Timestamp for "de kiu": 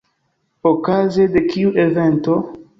1.33-1.69